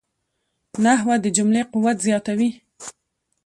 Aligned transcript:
نحوه 0.83 1.15
د 1.23 1.25
جملې 1.37 1.61
قوت 1.71 1.97
زیاتوي. 2.07 2.49